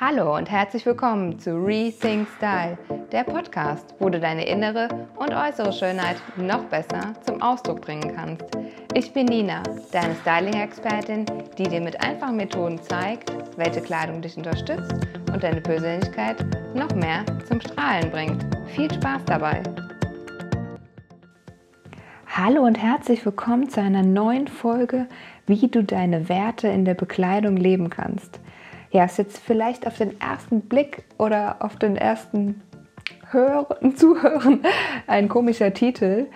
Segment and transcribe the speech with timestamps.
[0.00, 2.78] Hallo und herzlich willkommen zu Rethink Style,
[3.10, 8.44] der Podcast, wo du deine innere und äußere Schönheit noch besser zum Ausdruck bringen kannst.
[8.94, 11.26] Ich bin Nina, deine Styling-Expertin,
[11.58, 14.94] die dir mit einfachen Methoden zeigt, welche Kleidung dich unterstützt
[15.32, 16.46] und deine Persönlichkeit
[16.76, 18.46] noch mehr zum Strahlen bringt.
[18.68, 19.64] Viel Spaß dabei!
[22.28, 25.08] Hallo und herzlich willkommen zu einer neuen Folge,
[25.48, 28.38] wie du deine Werte in der Bekleidung leben kannst
[28.90, 32.62] ja, ist jetzt vielleicht auf den ersten Blick oder auf den ersten
[33.30, 34.62] Hören, Zuhören
[35.06, 36.26] ein komischer Titel,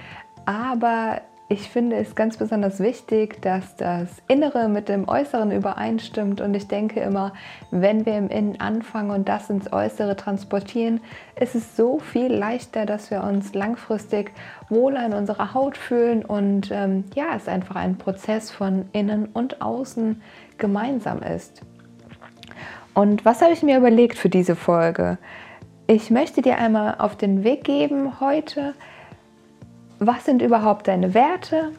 [0.44, 6.40] aber ich finde es ganz besonders wichtig, dass das Innere mit dem Äußeren übereinstimmt.
[6.40, 7.34] Und ich denke immer,
[7.70, 11.02] wenn wir im Innen anfangen und das ins Äußere transportieren,
[11.38, 14.32] ist es so viel leichter, dass wir uns langfristig
[14.70, 16.24] wohler in unserer Haut fühlen.
[16.24, 20.22] Und ähm, ja, es einfach ein Prozess von Innen und Außen
[20.56, 21.60] gemeinsam ist.
[22.94, 25.18] Und was habe ich mir überlegt für diese Folge?
[25.86, 28.74] Ich möchte dir einmal auf den Weg geben heute,
[29.98, 31.72] was sind überhaupt deine Werte?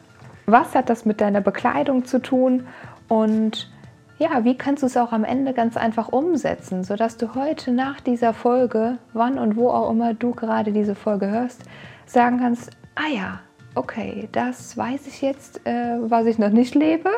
[0.46, 2.66] Was hat das mit deiner Bekleidung zu tun?
[3.08, 3.70] Und
[4.18, 8.00] ja, wie kannst du es auch am Ende ganz einfach umsetzen, sodass du heute nach
[8.00, 11.62] dieser Folge, wann und wo auch immer du gerade diese Folge hörst,
[12.06, 13.40] sagen kannst, ah ja,
[13.74, 17.10] okay, das weiß ich jetzt, äh, was ich noch nicht lebe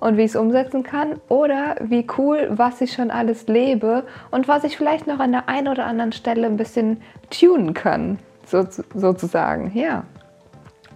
[0.00, 4.48] und wie ich es umsetzen kann oder wie cool, was ich schon alles lebe und
[4.48, 8.66] was ich vielleicht noch an der einen oder anderen Stelle ein bisschen tunen kann, so,
[8.94, 9.72] sozusagen.
[9.74, 10.04] Ja.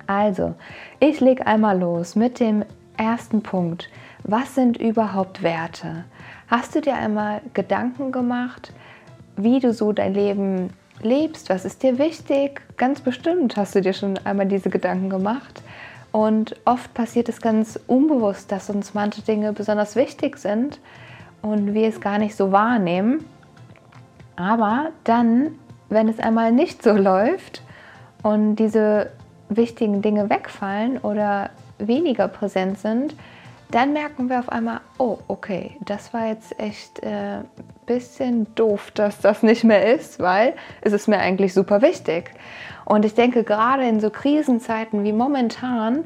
[0.07, 0.55] Also,
[0.99, 2.65] ich lege einmal los mit dem
[2.97, 3.89] ersten Punkt.
[4.25, 6.05] Was sind überhaupt Werte?
[6.49, 8.73] Hast du dir einmal Gedanken gemacht,
[9.37, 10.71] wie du so dein Leben
[11.03, 11.49] lebst?
[11.49, 12.61] Was ist dir wichtig?
[12.77, 15.63] Ganz bestimmt hast du dir schon einmal diese Gedanken gemacht.
[16.13, 20.81] Und oft passiert es ganz unbewusst, dass uns manche Dinge besonders wichtig sind
[21.43, 23.25] und wir es gar nicht so wahrnehmen.
[24.37, 27.63] Aber dann, wenn es einmal nicht so läuft
[28.23, 29.11] und diese
[29.49, 33.15] wichtigen Dinge wegfallen oder weniger präsent sind,
[33.71, 37.45] dann merken wir auf einmal, oh, okay, das war jetzt echt ein äh,
[37.87, 42.31] bisschen doof, dass das nicht mehr ist, weil es ist mir eigentlich super wichtig.
[42.85, 46.05] Und ich denke, gerade in so Krisenzeiten wie momentan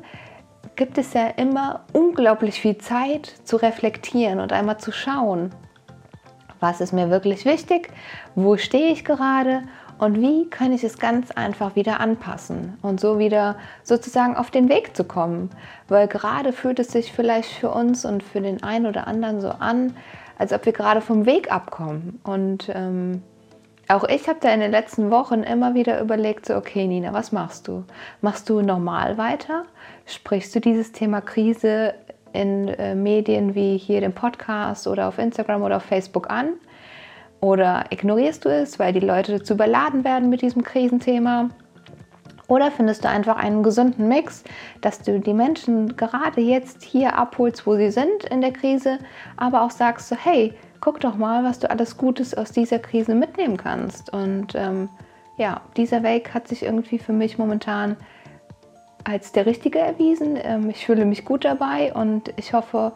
[0.76, 5.50] gibt es ja immer unglaublich viel Zeit zu reflektieren und einmal zu schauen,
[6.60, 7.90] was ist mir wirklich wichtig,
[8.34, 9.62] wo stehe ich gerade
[9.98, 14.68] und wie kann ich es ganz einfach wieder anpassen und so wieder sozusagen auf den
[14.68, 15.50] Weg zu kommen.
[15.88, 19.50] Weil gerade fühlt es sich vielleicht für uns und für den einen oder anderen so
[19.50, 19.96] an,
[20.38, 22.20] als ob wir gerade vom Weg abkommen.
[22.24, 23.22] Und ähm,
[23.88, 27.32] auch ich habe da in den letzten Wochen immer wieder überlegt, so, okay, Nina, was
[27.32, 27.84] machst du?
[28.20, 29.64] Machst du normal weiter?
[30.06, 31.94] Sprichst du dieses Thema Krise
[32.32, 36.54] in äh, Medien wie hier dem Podcast oder auf Instagram oder auf Facebook an?
[37.44, 41.50] Oder ignorierst du es, weil die Leute zu überladen werden mit diesem Krisenthema?
[42.48, 44.44] Oder findest du einfach einen gesunden Mix,
[44.80, 48.98] dass du die Menschen gerade jetzt hier abholst, wo sie sind in der Krise,
[49.36, 53.14] aber auch sagst so, hey, guck doch mal, was du alles Gutes aus dieser Krise
[53.14, 54.10] mitnehmen kannst.
[54.10, 54.88] Und ähm,
[55.36, 57.98] ja, dieser Weg hat sich irgendwie für mich momentan
[59.04, 60.38] als der richtige erwiesen.
[60.42, 62.92] Ähm, ich fühle mich gut dabei und ich hoffe,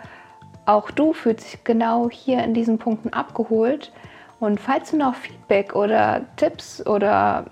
[0.65, 3.93] auch du fühlst dich genau hier in diesen Punkten abgeholt.
[4.41, 7.47] Und falls du noch Feedback oder Tipps oder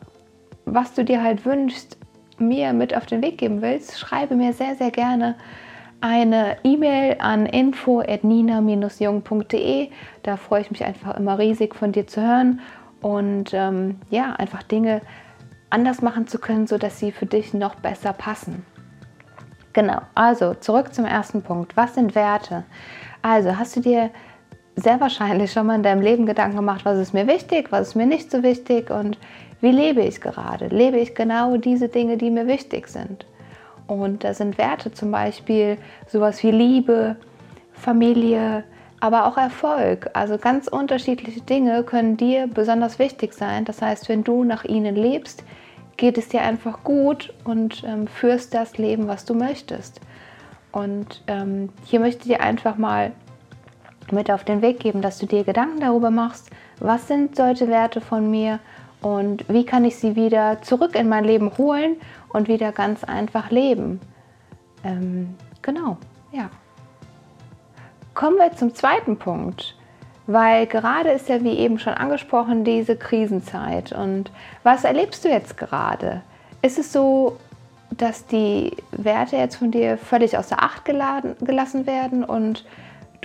[0.64, 1.98] was du dir halt wünschst,
[2.38, 5.36] mir mit auf den Weg geben willst, schreibe mir sehr, sehr gerne
[6.00, 9.90] eine E-Mail an info.nina-jung.de.
[10.22, 12.60] Da freue ich mich einfach immer riesig von dir zu hören
[13.00, 15.00] und ähm, ja, einfach Dinge
[15.70, 18.66] anders machen zu können, sodass sie für dich noch besser passen.
[19.72, 21.76] Genau, also zurück zum ersten Punkt.
[21.76, 22.64] Was sind Werte?
[23.22, 24.10] Also hast du dir
[24.76, 27.94] sehr wahrscheinlich schon mal in deinem Leben Gedanken gemacht, was ist mir wichtig, was ist
[27.94, 29.18] mir nicht so wichtig und
[29.60, 30.68] wie lebe ich gerade?
[30.68, 33.24] Lebe ich genau diese Dinge, die mir wichtig sind?
[33.86, 37.16] Und da sind Werte zum Beispiel sowas wie Liebe,
[37.72, 38.64] Familie,
[39.00, 40.10] aber auch Erfolg.
[40.12, 43.64] Also ganz unterschiedliche Dinge können dir besonders wichtig sein.
[43.64, 45.44] Das heißt, wenn du nach ihnen lebst,
[45.96, 50.00] geht es dir einfach gut und ähm, führst das Leben, was du möchtest.
[50.72, 53.12] Und ähm, hier möchte ich dir einfach mal
[54.12, 58.00] mit auf den Weg geben, dass du dir Gedanken darüber machst, was sind solche Werte
[58.00, 58.58] von mir
[59.02, 61.96] und wie kann ich sie wieder zurück in mein Leben holen
[62.28, 64.00] und wieder ganz einfach leben.
[64.84, 65.96] Ähm, genau,
[66.32, 66.50] ja.
[68.14, 69.76] Kommen wir zum zweiten Punkt,
[70.26, 73.92] weil gerade ist ja, wie eben schon angesprochen, diese Krisenzeit.
[73.92, 74.30] Und
[74.62, 76.22] was erlebst du jetzt gerade?
[76.62, 77.36] Ist es so,
[77.90, 82.64] dass die Werte jetzt von dir völlig außer Acht geladen, gelassen werden und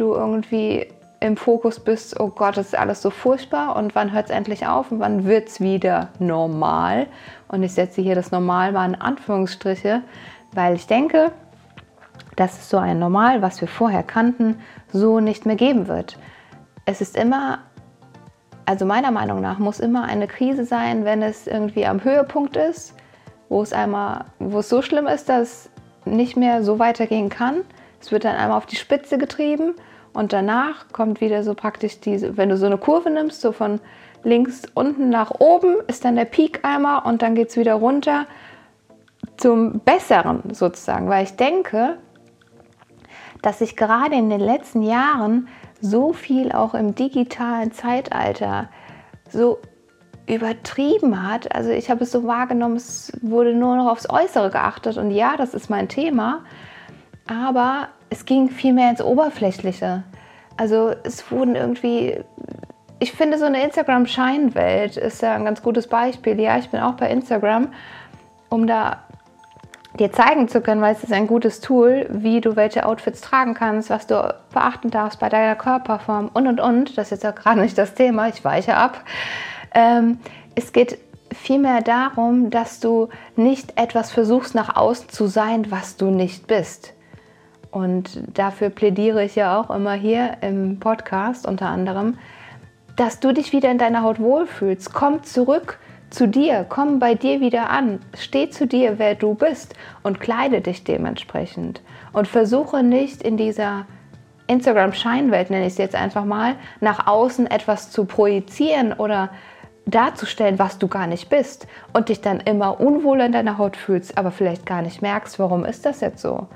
[0.01, 0.87] du irgendwie
[1.21, 4.65] im Fokus bist, oh Gott, das ist alles so furchtbar und wann hört es endlich
[4.65, 7.05] auf und wann wird es wieder normal?
[7.47, 10.01] Und ich setze hier das Normal mal in Anführungsstriche,
[10.53, 11.31] weil ich denke,
[12.35, 14.59] dass es so ein Normal, was wir vorher kannten,
[14.91, 16.17] so nicht mehr geben wird.
[16.85, 17.59] Es ist immer,
[18.65, 22.95] also meiner Meinung nach, muss immer eine Krise sein, wenn es irgendwie am Höhepunkt ist,
[23.47, 25.69] wo es einmal, wo es so schlimm ist, dass
[26.05, 27.57] nicht mehr so weitergehen kann.
[28.01, 29.75] Es wird dann einmal auf die Spitze getrieben
[30.13, 33.79] und danach kommt wieder so praktisch diese, wenn du so eine Kurve nimmst, so von
[34.23, 38.25] links unten nach oben, ist dann der Peak einmal und dann geht es wieder runter
[39.37, 41.07] zum Besseren sozusagen.
[41.09, 41.97] Weil ich denke,
[43.41, 45.47] dass sich gerade in den letzten Jahren
[45.79, 48.69] so viel auch im digitalen Zeitalter
[49.29, 49.59] so
[50.27, 51.53] übertrieben hat.
[51.55, 55.35] Also ich habe es so wahrgenommen, es wurde nur noch aufs Äußere geachtet und ja,
[55.37, 56.43] das ist mein Thema,
[57.31, 60.03] aber es ging viel mehr ins Oberflächliche.
[60.57, 62.19] Also es wurden irgendwie,
[62.99, 66.39] ich finde so eine Instagram-Scheinwelt ist ja ein ganz gutes Beispiel.
[66.39, 67.69] Ja, ich bin auch bei Instagram,
[68.49, 69.03] um da
[69.97, 73.53] dir zeigen zu können, weil es ist ein gutes Tool, wie du welche Outfits tragen
[73.53, 76.97] kannst, was du beachten darfst bei deiner Körperform und und und.
[76.97, 79.03] Das ist jetzt ja gerade nicht das Thema, ich weiche ab.
[79.73, 80.19] Ähm,
[80.55, 80.97] es geht
[81.33, 83.07] vielmehr darum, dass du
[83.37, 86.93] nicht etwas versuchst nach außen zu sein, was du nicht bist.
[87.71, 92.17] Und dafür plädiere ich ja auch immer hier im Podcast unter anderem,
[92.97, 94.93] dass du dich wieder in deiner Haut wohlfühlst.
[94.93, 95.79] Komm zurück
[96.09, 99.73] zu dir, komm bei dir wieder an, steh zu dir, wer du bist
[100.03, 101.81] und kleide dich dementsprechend.
[102.11, 103.85] Und versuche nicht in dieser
[104.47, 109.29] Instagram-Scheinwelt, nenne ich es jetzt einfach mal, nach außen etwas zu projizieren oder
[109.85, 114.17] darzustellen, was du gar nicht bist und dich dann immer unwohl in deiner Haut fühlst,
[114.17, 116.47] aber vielleicht gar nicht merkst, warum ist das jetzt so.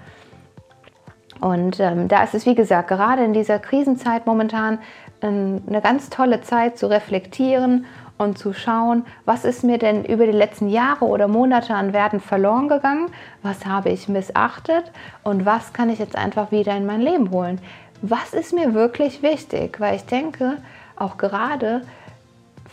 [1.42, 4.80] Und ähm, da ist es, wie gesagt, gerade in dieser Krisenzeit momentan
[5.22, 7.86] ähm, eine ganz tolle Zeit zu reflektieren
[8.18, 12.22] und zu schauen, was ist mir denn über die letzten Jahre oder Monate an Werten
[12.22, 13.10] verloren gegangen,
[13.44, 14.92] was habe ich missachtet
[15.24, 17.60] und was kann ich jetzt einfach wieder in mein Leben holen.
[18.02, 19.80] Was ist mir wirklich wichtig?
[19.80, 20.58] Weil ich denke,
[20.96, 21.82] auch gerade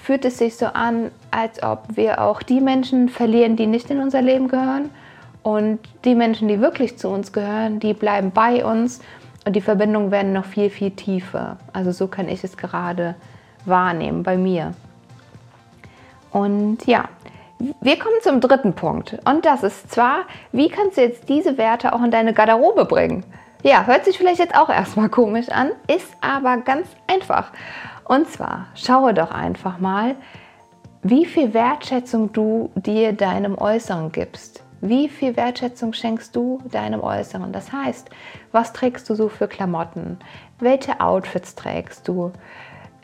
[0.00, 4.00] fühlt es sich so an, als ob wir auch die Menschen verlieren, die nicht in
[4.00, 4.90] unser Leben gehören
[5.42, 9.00] und die Menschen, die wirklich zu uns gehören, die bleiben bei uns
[9.44, 11.58] und die Verbindungen werden noch viel, viel tiefer.
[11.72, 13.14] Also so kann ich es gerade
[13.64, 14.74] wahrnehmen bei mir.
[16.30, 17.08] Und ja,
[17.80, 19.18] wir kommen zum dritten Punkt.
[19.24, 20.22] Und das ist zwar,
[20.52, 23.24] wie kannst du jetzt diese Werte auch in deine Garderobe bringen?
[23.62, 27.52] Ja, hört sich vielleicht jetzt auch erstmal komisch an, ist aber ganz einfach.
[28.04, 30.16] Und zwar, schaue doch einfach mal,
[31.02, 34.61] wie viel Wertschätzung du dir deinem Äußeren gibst.
[34.84, 37.52] Wie viel Wertschätzung schenkst du deinem Äußeren?
[37.52, 38.10] Das heißt,
[38.50, 40.18] was trägst du so für Klamotten?
[40.58, 42.32] Welche Outfits trägst du?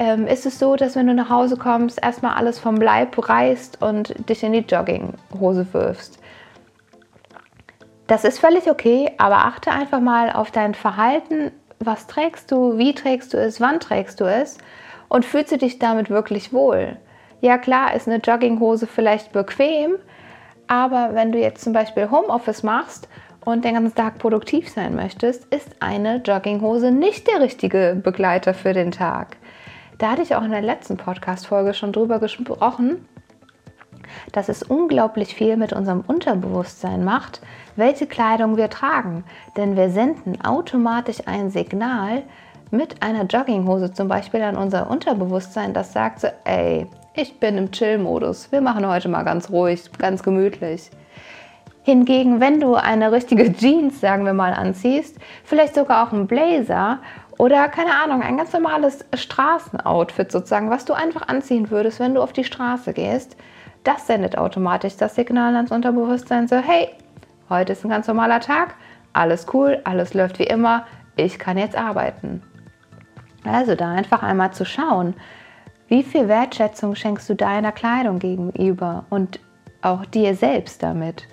[0.01, 3.81] Ähm, ist es so, dass wenn du nach Hause kommst, erstmal alles vom Leib reißt
[3.81, 6.19] und dich in die Jogginghose wirfst?
[8.09, 11.53] Das ist völlig okay, aber achte einfach mal auf dein Verhalten.
[11.79, 12.77] Was trägst du?
[12.77, 13.61] Wie trägst du es?
[13.61, 14.59] Wann trägst du es?
[15.09, 16.97] Und fühlst du dich damit wirklich wohl?
[17.41, 19.95] Ja klar, ist eine Jogginghose vielleicht bequem,
[20.69, 23.09] aber wenn du jetzt zum Beispiel Homeoffice machst
[23.45, 28.75] und den ganzen Tag produktiv sein möchtest, ist eine Jogginghose nicht der richtige Begleiter für
[28.75, 29.37] den Tag.
[29.99, 33.09] Da hatte ich auch in der letzten Podcast-Folge schon drüber gesprochen,
[34.33, 37.41] dass es unglaublich viel mit unserem Unterbewusstsein macht,
[37.77, 39.25] welche Kleidung wir tragen.
[39.57, 42.23] Denn wir senden automatisch ein Signal
[42.71, 46.87] mit einer Jogginghose zum Beispiel an unser Unterbewusstsein, das sagt so, ey,
[47.19, 48.53] ich bin im Chill-Modus.
[48.53, 50.89] Wir machen heute mal ganz ruhig, ganz gemütlich.
[51.83, 57.01] Hingegen, wenn du eine richtige Jeans, sagen wir mal, anziehst, vielleicht sogar auch einen Blazer
[57.37, 62.23] oder keine Ahnung, ein ganz normales Straßenoutfit sozusagen, was du einfach anziehen würdest, wenn du
[62.23, 63.37] auf die Straße gehst,
[63.83, 66.89] das sendet automatisch das Signal ans Unterbewusstsein so, hey,
[67.49, 68.75] heute ist ein ganz normaler Tag,
[69.13, 72.43] alles cool, alles läuft wie immer, ich kann jetzt arbeiten.
[73.45, 75.15] Also da einfach einmal zu schauen,
[75.89, 79.41] wie viel Wertschätzung schenkst du deiner Kleidung gegenüber und
[79.83, 81.27] auch dir selbst damit?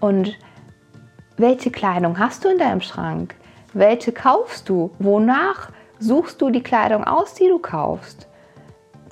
[0.00, 0.38] Und
[1.36, 3.34] welche Kleidung hast du in deinem Schrank?
[3.72, 4.90] Welche kaufst du?
[4.98, 8.28] Wonach suchst du die Kleidung aus, die du kaufst?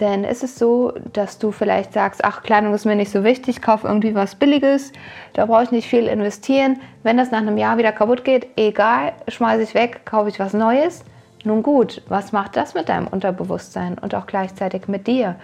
[0.01, 3.57] Denn ist es so, dass du vielleicht sagst, ach, Kleidung ist mir nicht so wichtig,
[3.57, 4.93] ich kaufe irgendwie was Billiges,
[5.33, 6.79] da brauche ich nicht viel investieren.
[7.03, 10.53] Wenn das nach einem Jahr wieder kaputt geht, egal, schmeiße ich weg, kaufe ich was
[10.53, 11.05] Neues.
[11.49, 15.37] Nun gut, was macht das mit deinem Unterbewusstsein und auch gleichzeitig mit dir?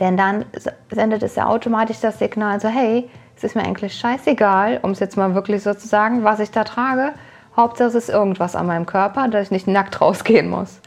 [0.00, 0.46] Denn dann
[0.90, 4.98] sendet es ja automatisch das Signal so, hey, es ist mir eigentlich scheißegal, um es
[4.98, 7.12] jetzt mal wirklich so zu sagen, was ich da trage.
[7.54, 10.80] Hauptsache es ist irgendwas an meinem Körper, dass ich nicht nackt rausgehen muss.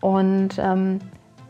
[0.00, 1.00] Und ähm,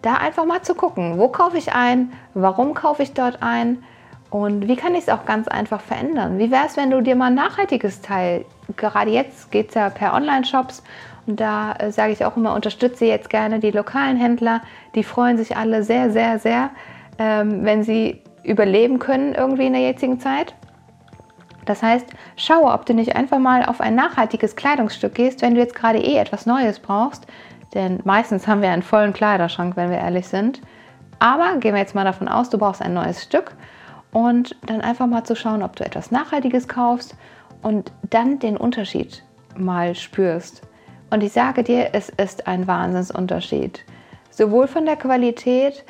[0.03, 3.85] da einfach mal zu gucken, wo kaufe ich ein, warum kaufe ich dort ein
[4.31, 6.39] und wie kann ich es auch ganz einfach verändern.
[6.39, 8.45] Wie wäre es, wenn du dir mal ein nachhaltiges Teil,
[8.77, 10.83] gerade jetzt geht es ja per Online-Shops
[11.27, 14.61] da äh, sage ich auch immer, unterstütze jetzt gerne die lokalen Händler,
[14.95, 16.71] die freuen sich alle sehr, sehr, sehr,
[17.19, 20.55] ähm, wenn sie überleben können irgendwie in der jetzigen Zeit.
[21.65, 25.61] Das heißt, schaue, ob du nicht einfach mal auf ein nachhaltiges Kleidungsstück gehst, wenn du
[25.61, 27.27] jetzt gerade eh etwas Neues brauchst.
[27.73, 30.61] Denn meistens haben wir einen vollen Kleiderschrank, wenn wir ehrlich sind.
[31.19, 33.53] Aber gehen wir jetzt mal davon aus, du brauchst ein neues Stück
[34.13, 37.17] und dann einfach mal zu schauen, ob du etwas Nachhaltiges kaufst
[37.63, 39.25] und dann den Unterschied
[39.57, 40.63] mal spürst.
[41.15, 43.85] Und ich sage dir, es ist ein Wahnsinnsunterschied.
[44.31, 45.85] Sowohl von der Qualität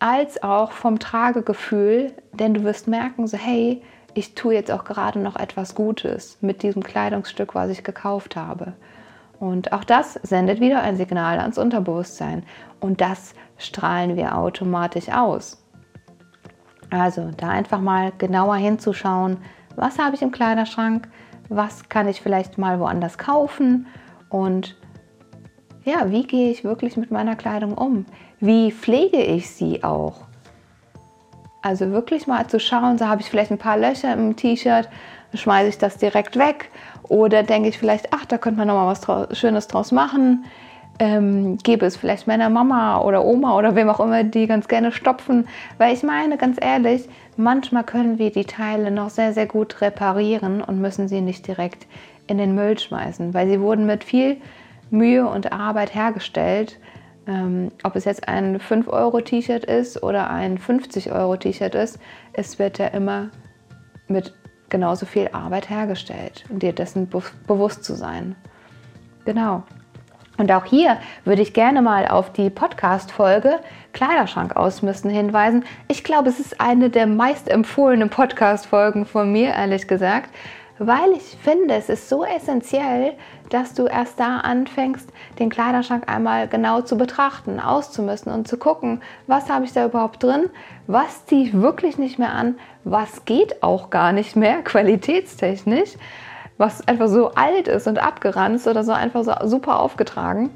[0.00, 3.80] als auch vom Tragegefühl, denn du wirst merken, so hey,
[4.12, 8.74] ich tue jetzt auch gerade noch etwas Gutes mit diesem Kleidungsstück, was ich gekauft habe.
[9.38, 12.42] Und auch das sendet wieder ein Signal ans Unterbewusstsein.
[12.80, 15.64] Und das strahlen wir automatisch aus.
[16.90, 19.38] Also da einfach mal genauer hinzuschauen,
[19.74, 21.08] was habe ich im Kleiderschrank,
[21.48, 23.86] was kann ich vielleicht mal woanders kaufen
[24.30, 24.76] und
[25.84, 28.06] ja, wie gehe ich wirklich mit meiner Kleidung um?
[28.38, 30.22] Wie pflege ich sie auch?
[31.62, 34.88] Also wirklich mal zu schauen, so habe ich vielleicht ein paar Löcher im T-Shirt,
[35.34, 36.70] schmeiße ich das direkt weg
[37.02, 40.44] oder denke ich vielleicht, ach, da könnte man noch mal was Schönes draus machen.
[41.00, 44.92] Ähm, gebe es vielleicht meiner Mama oder Oma oder wem auch immer, die ganz gerne
[44.92, 45.48] stopfen.
[45.78, 50.62] Weil ich meine, ganz ehrlich, manchmal können wir die Teile noch sehr, sehr gut reparieren
[50.62, 51.86] und müssen sie nicht direkt
[52.28, 54.36] in den Müll schmeißen, weil sie wurden mit viel
[54.90, 56.78] Mühe und Arbeit hergestellt
[57.30, 61.98] ähm, ob es jetzt ein 5-Euro-T-Shirt ist oder ein 50-Euro-T-Shirt ist,
[62.32, 63.30] es wird ja immer
[64.08, 64.34] mit
[64.68, 68.36] genauso viel Arbeit hergestellt und dir dessen be bewusst zu sein.
[69.24, 69.62] Genau.
[70.40, 73.60] Und auch hier würde ich gerne mal auf die Podcast-Folge
[73.92, 75.66] Kleiderschrank ausmisten hinweisen.
[75.86, 80.30] Ich glaube, es ist eine der meist empfohlenen Podcast-Folgen von mir, ehrlich gesagt,
[80.78, 83.12] weil ich finde, es ist so essentiell,
[83.50, 89.02] dass du erst da anfängst, den Kleiderschrank einmal genau zu betrachten, auszumisten und zu gucken,
[89.26, 90.48] was habe ich da überhaupt drin,
[90.86, 92.54] was ziehe ich wirklich nicht mehr an,
[92.84, 95.96] was geht auch gar nicht mehr, qualitätstechnisch,
[96.60, 100.50] was einfach so alt ist und abgeranzt oder so einfach so super aufgetragen.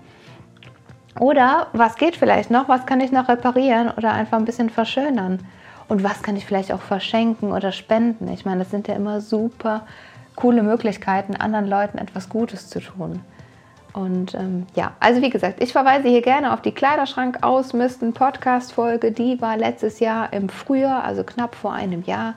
[1.19, 5.47] Oder was geht vielleicht noch, was kann ich noch reparieren oder einfach ein bisschen verschönern.
[5.89, 8.29] Und was kann ich vielleicht auch verschenken oder spenden?
[8.29, 9.87] Ich meine, das sind ja immer super
[10.37, 13.21] coole Möglichkeiten, anderen Leuten etwas Gutes zu tun.
[13.95, 19.11] Und ähm, ja, also wie gesagt, ich verweise hier gerne auf die Kleiderschrank ausmisten Podcast-Folge.
[19.11, 22.35] Die war letztes Jahr im Frühjahr, also knapp vor einem Jahr.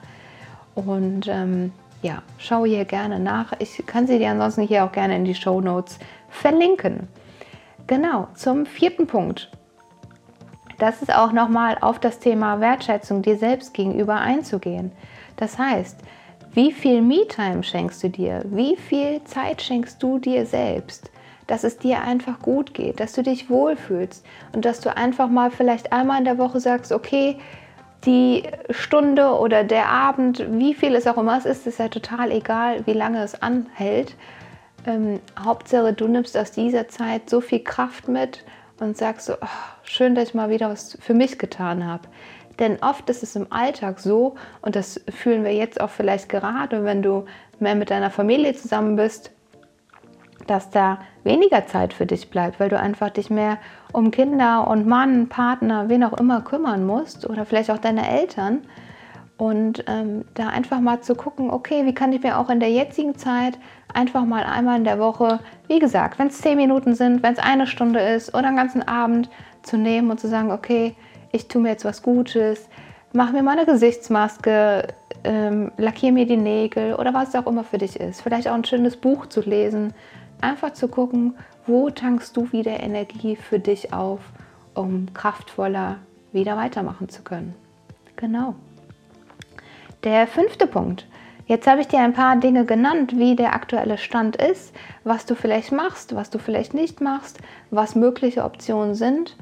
[0.74, 3.52] Und ähm, ja, schau hier gerne nach.
[3.58, 7.08] Ich kann sie dir ansonsten hier auch gerne in die Show Notes verlinken.
[7.86, 9.50] Genau, zum vierten Punkt.
[10.78, 14.92] Das ist auch nochmal auf das Thema Wertschätzung dir selbst gegenüber einzugehen.
[15.36, 15.98] Das heißt,
[16.52, 18.42] wie viel Me-Time schenkst du dir?
[18.46, 21.10] Wie viel Zeit schenkst du dir selbst?
[21.46, 25.50] Dass es dir einfach gut geht, dass du dich wohlfühlst und dass du einfach mal
[25.50, 27.38] vielleicht einmal in der Woche sagst, okay,
[28.04, 32.86] die Stunde oder der Abend, wie viel es auch immer ist, ist ja total egal,
[32.86, 34.14] wie lange es anhält.
[34.86, 38.44] Ähm, Hauptsache, du nimmst aus dieser Zeit so viel Kraft mit
[38.80, 39.46] und sagst so, oh,
[39.82, 42.08] schön, dass ich mal wieder was für mich getan habe.
[42.58, 46.84] Denn oft ist es im Alltag so, und das fühlen wir jetzt auch vielleicht gerade,
[46.84, 47.24] wenn du
[47.60, 49.32] mehr mit deiner Familie zusammen bist,
[50.46, 53.58] dass da weniger Zeit für dich bleibt, weil du einfach dich mehr
[53.92, 58.60] um Kinder und Mann, Partner, wen auch immer kümmern musst oder vielleicht auch deine Eltern.
[59.36, 62.70] Und ähm, da einfach mal zu gucken, okay, wie kann ich mir auch in der
[62.70, 63.56] jetzigen Zeit
[63.94, 67.38] einfach mal einmal in der Woche, wie gesagt, wenn es zehn Minuten sind, wenn es
[67.38, 69.30] eine Stunde ist oder einen ganzen Abend
[69.62, 70.96] zu nehmen und zu sagen, okay,
[71.30, 72.68] ich tue mir jetzt was Gutes,
[73.12, 74.88] mach mir mal eine Gesichtsmaske,
[75.24, 78.22] ähm, lackiere mir die Nägel oder was es auch immer für dich ist.
[78.22, 79.94] Vielleicht auch ein schönes Buch zu lesen.
[80.40, 81.34] Einfach zu gucken,
[81.66, 84.20] wo tankst du wieder Energie für dich auf,
[84.74, 85.96] um kraftvoller
[86.32, 87.54] wieder weitermachen zu können.
[88.16, 88.54] Genau.
[90.04, 91.06] Der fünfte Punkt.
[91.46, 95.34] Jetzt habe ich dir ein paar Dinge genannt, wie der aktuelle Stand ist, was du
[95.34, 97.38] vielleicht machst, was du vielleicht nicht machst,
[97.70, 99.34] was mögliche Optionen sind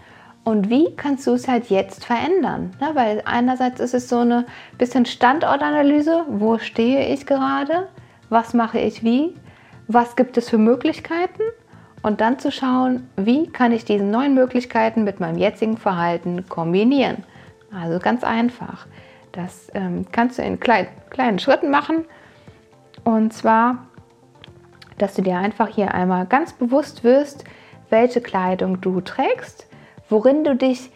[0.44, 2.70] und wie kannst du es halt jetzt verändern?
[2.80, 2.90] Ne?
[2.94, 4.46] Weil einerseits ist es so eine
[4.78, 7.88] bisschen Standortanalyse, wo stehe ich gerade,
[8.28, 9.34] was mache ich wie,
[9.88, 11.42] was gibt es für Möglichkeiten
[12.02, 17.24] und dann zu schauen, wie kann ich diese neuen Möglichkeiten mit meinem jetzigen Verhalten kombinieren.
[17.72, 18.86] Also ganz einfach.
[19.32, 22.04] Das ähm, kannst du in klein, kleinen Schritten machen.
[23.04, 23.86] Und zwar,
[24.98, 27.44] dass du dir einfach hier einmal ganz bewusst wirst,
[27.90, 29.66] welche Kleidung du trägst,
[30.08, 30.90] worin du dich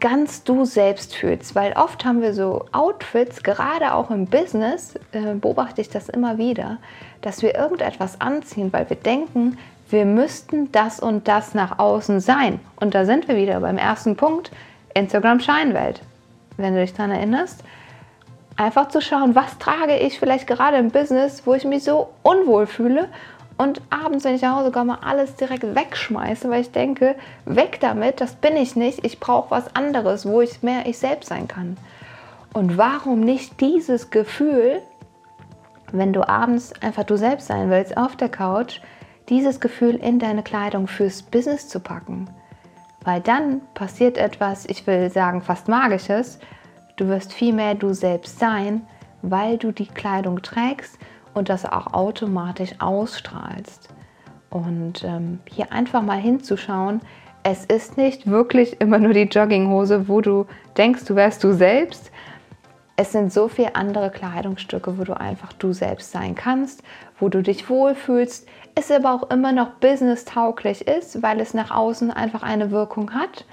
[0.00, 1.54] ganz du selbst fühlst.
[1.54, 6.38] Weil oft haben wir so Outfits, gerade auch im Business, äh, beobachte ich das immer
[6.38, 6.78] wieder,
[7.20, 9.58] dass wir irgendetwas anziehen, weil wir denken,
[9.90, 12.60] wir müssten das und das nach außen sein.
[12.76, 14.50] Und da sind wir wieder beim ersten Punkt,
[14.94, 16.00] Instagram Scheinwelt.
[16.56, 17.62] Wenn du dich daran erinnerst,
[18.56, 22.66] einfach zu schauen, was trage ich vielleicht gerade im Business, wo ich mich so unwohl
[22.66, 23.08] fühle
[23.60, 27.14] und abends, wenn ich nach Hause komme, alles direkt wegschmeiße, weil ich denke,
[27.44, 31.28] weg damit, das bin ich nicht, ich brauche was anderes, wo ich mehr ich selbst
[31.28, 31.76] sein kann.
[32.54, 34.80] Und warum nicht dieses Gefühl,
[35.92, 38.80] wenn du abends einfach du selbst sein willst auf der Couch,
[39.28, 42.30] dieses Gefühl in deine Kleidung fürs Business zu packen?
[43.04, 46.38] Weil dann passiert etwas, ich will sagen, fast magisches.
[46.96, 48.86] Du wirst viel mehr du selbst sein,
[49.20, 50.98] weil du die Kleidung trägst
[51.34, 53.88] und das auch automatisch ausstrahlst.
[54.50, 57.00] Und ähm, hier einfach mal hinzuschauen,
[57.42, 60.46] es ist nicht wirklich immer nur die Jogginghose, wo du
[60.76, 62.10] denkst, du wärst du selbst.
[62.96, 66.82] Es sind so viele andere Kleidungsstücke, wo du einfach du selbst sein kannst,
[67.18, 72.10] wo du dich wohlfühlst, es aber auch immer noch business-tauglich ist, weil es nach außen
[72.10, 73.46] einfach eine Wirkung hat.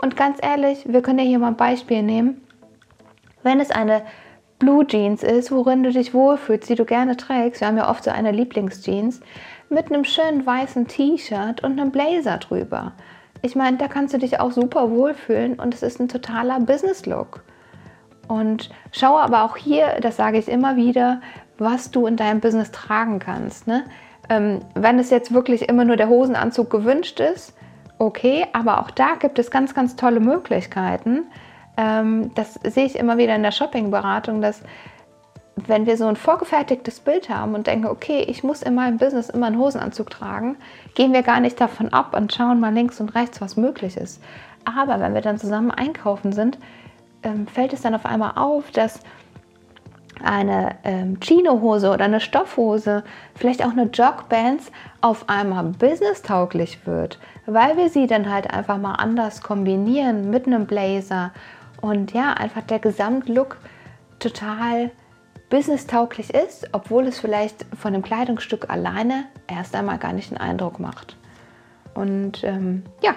[0.00, 2.40] Und ganz ehrlich, wir können ja hier mal ein Beispiel nehmen.
[3.42, 4.02] Wenn es eine
[4.58, 7.60] Blue Jeans ist, worin du dich wohlfühlst, die du gerne trägst.
[7.60, 9.20] Wir haben ja oft so eine Lieblingsjeans
[9.70, 12.92] mit einem schönen weißen T-Shirt und einem Blazer drüber.
[13.42, 17.44] Ich meine, da kannst du dich auch super wohlfühlen und es ist ein totaler Business-Look.
[18.26, 21.20] Und schaue aber auch hier, das sage ich immer wieder,
[21.56, 23.68] was du in deinem Business tragen kannst.
[23.68, 23.84] Ne?
[24.28, 27.54] Ähm, wenn es jetzt wirklich immer nur der Hosenanzug gewünscht ist,
[27.98, 31.26] okay, aber auch da gibt es ganz, ganz tolle Möglichkeiten
[31.78, 34.62] ähm, das sehe ich immer wieder in der Shopping-Beratung, dass
[35.66, 39.28] wenn wir so ein vorgefertigtes Bild haben und denken, okay, ich muss in meinem Business
[39.28, 40.56] immer einen Hosenanzug tragen,
[40.94, 44.22] gehen wir gar nicht davon ab und schauen mal links und rechts, was möglich ist.
[44.64, 46.58] Aber wenn wir dann zusammen einkaufen sind,
[47.22, 49.00] ähm, fällt es dann auf einmal auf, dass
[50.22, 53.04] eine ähm, Chino-Hose oder eine Stoffhose,
[53.36, 58.94] vielleicht auch eine Jogbands auf einmal business-tauglich wird, weil wir sie dann halt einfach mal
[58.94, 61.32] anders kombinieren mit einem Blazer
[61.80, 63.58] und ja, einfach der Gesamtlook
[64.18, 64.90] total
[65.50, 70.78] businesstauglich ist, obwohl es vielleicht von dem Kleidungsstück alleine erst einmal gar nicht einen Eindruck
[70.78, 71.16] macht.
[71.94, 73.14] Und ähm, ja,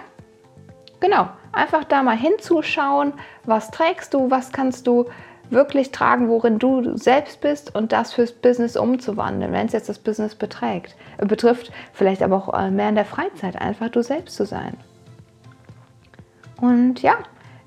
[0.99, 3.13] genau, einfach da mal hinzuschauen,
[3.45, 5.09] was trägst du, was kannst du
[5.49, 7.75] wirklich tragen, worin du selbst bist?
[7.75, 12.37] Und das fürs Business umzuwandeln, wenn es jetzt das Business beträgt, äh, betrifft, vielleicht aber
[12.37, 14.77] auch äh, mehr in der Freizeit einfach du selbst zu sein.
[16.61, 17.17] Und ja,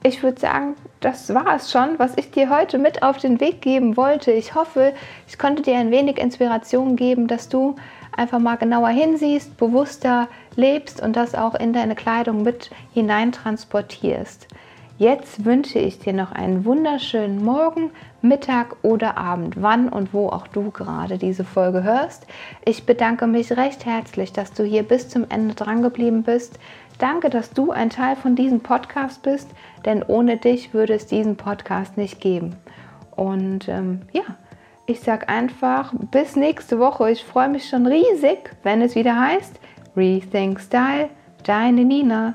[0.07, 3.62] ich würde sagen, das war es schon, was ich dir heute mit auf den Weg
[3.62, 4.33] geben wollte.
[4.33, 4.93] Ich hoffe,
[5.27, 7.75] ich konnte dir ein wenig Inspiration geben, dass du
[8.14, 14.47] einfach mal genauer hinsiehst, bewusster lebst und das auch in deine Kleidung mit hinein transportierst.
[14.99, 17.90] Jetzt wünsche ich dir noch einen wunderschönen Morgen,
[18.23, 22.29] Mittag oder Abend, wann und wo auch du gerade diese Folge hörst.
[22.64, 26.61] Ich bedanke mich recht herzlich, dass du hier bis zum Ende dran geblieben bist.
[26.98, 29.50] Danke, dass du ein Teil von diesem Podcast bist,
[29.85, 32.57] denn ohne dich würde es diesen Podcast nicht geben.
[33.16, 34.22] Und ähm, ja,
[34.87, 37.11] ich sage einfach bis nächste Woche.
[37.11, 39.59] Ich freue mich schon riesig, wenn es wieder heißt
[39.96, 41.09] Rethink Style,
[41.44, 42.35] deine Nina.